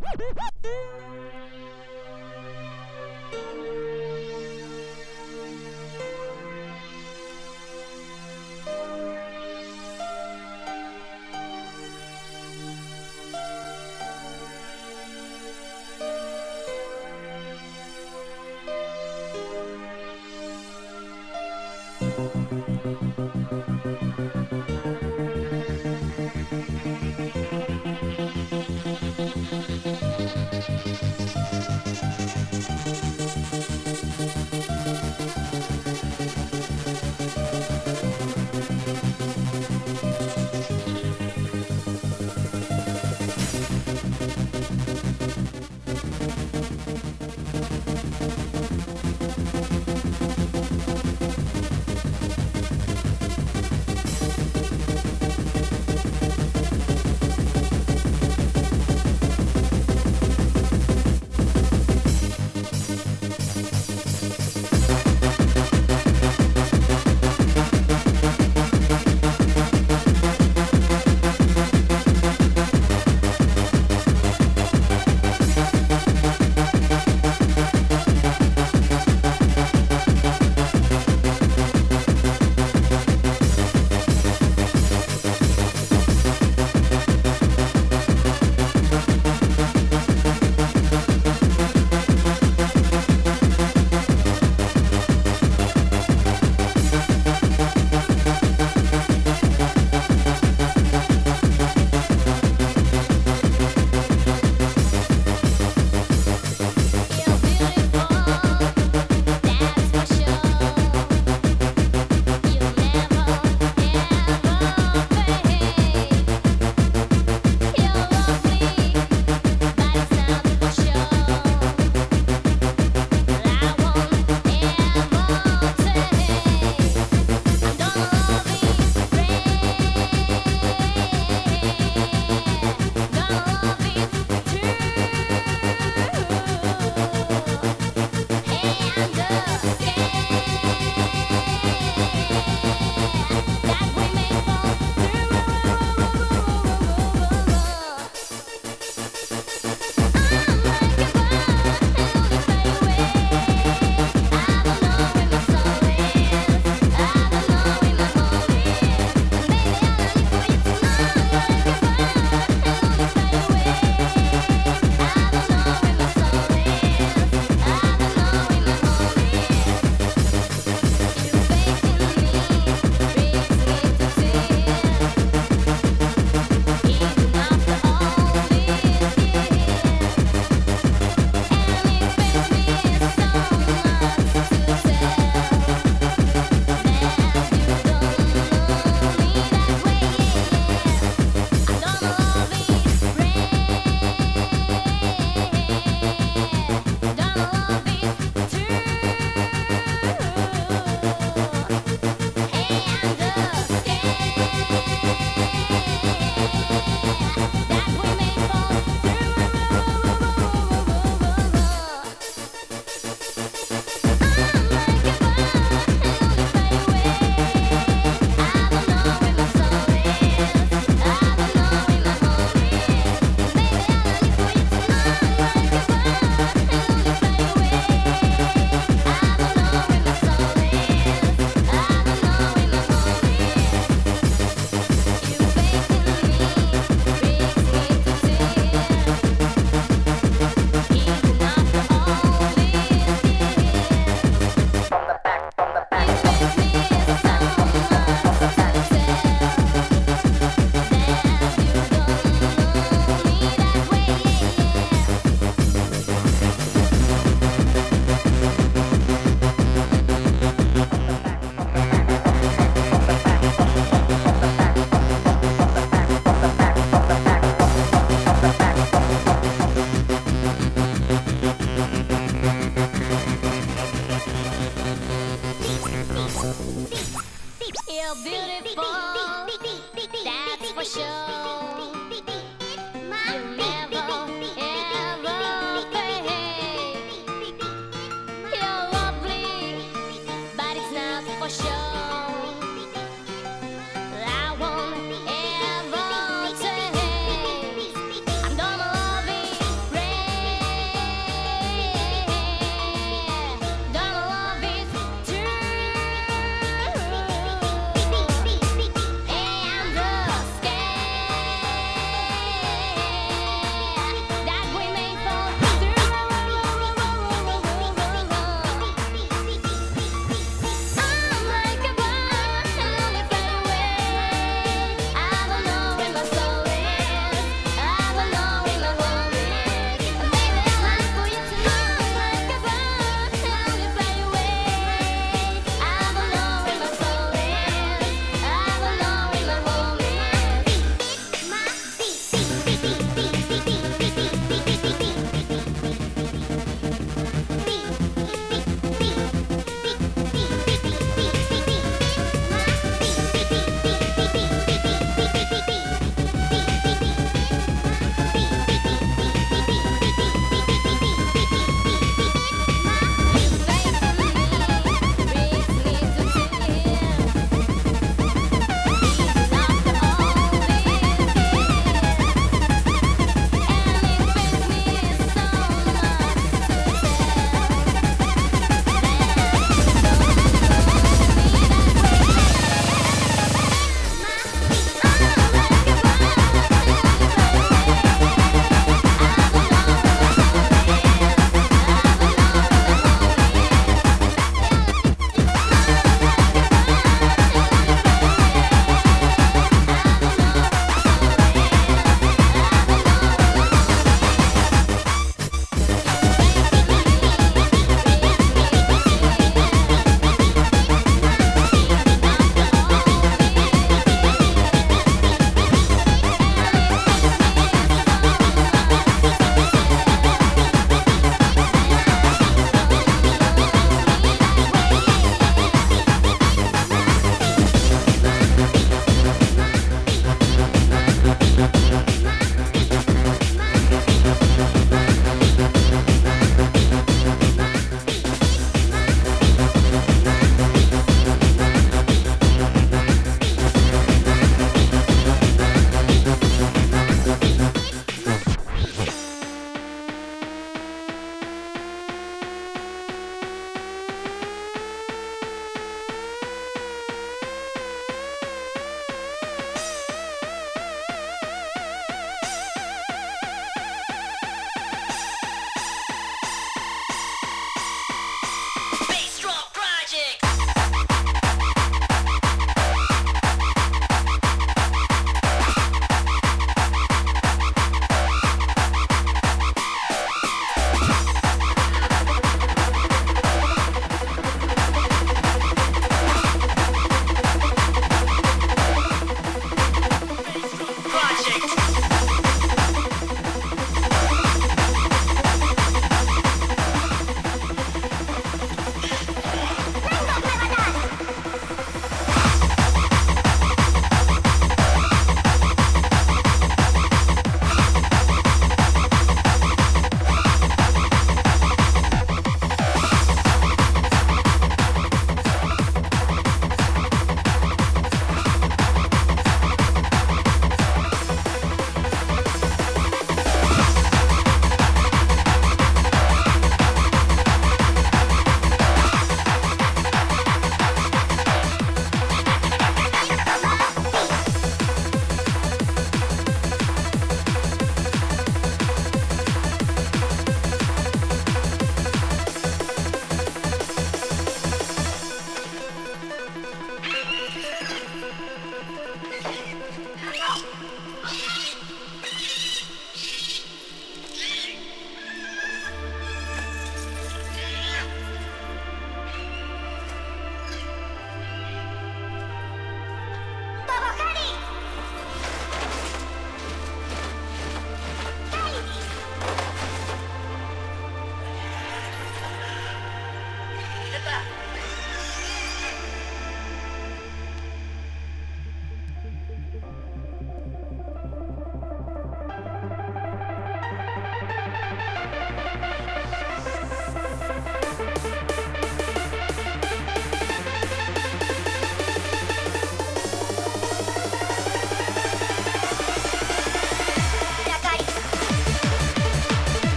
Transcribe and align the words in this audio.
Música 0.00 1.19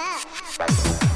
love. 0.00 1.09